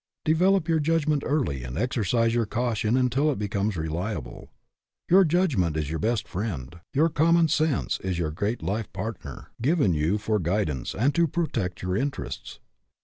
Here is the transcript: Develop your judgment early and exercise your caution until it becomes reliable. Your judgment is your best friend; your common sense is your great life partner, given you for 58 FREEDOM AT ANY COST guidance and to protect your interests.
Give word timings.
Develop 0.25 0.67
your 0.67 0.79
judgment 0.79 1.21
early 1.23 1.63
and 1.63 1.77
exercise 1.77 2.33
your 2.33 2.47
caution 2.47 2.97
until 2.97 3.29
it 3.29 3.37
becomes 3.37 3.77
reliable. 3.77 4.49
Your 5.11 5.23
judgment 5.23 5.77
is 5.77 5.91
your 5.91 5.99
best 5.99 6.27
friend; 6.27 6.79
your 6.91 7.07
common 7.07 7.49
sense 7.49 7.99
is 7.99 8.17
your 8.17 8.31
great 8.31 8.63
life 8.63 8.91
partner, 8.93 9.51
given 9.61 9.93
you 9.93 10.17
for 10.17 10.39
58 10.39 10.43
FREEDOM 10.43 10.47
AT 10.47 10.57
ANY 10.57 10.57
COST 10.57 10.57
guidance 10.57 10.95
and 11.05 11.13
to 11.15 11.27
protect 11.27 11.81
your 11.83 11.95
interests. 11.95 12.59